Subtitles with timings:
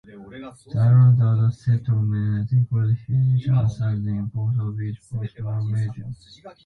[0.03, 0.13] The
[0.79, 6.41] island's other settlements include Hynish and Sandaig, both of which boast small museums.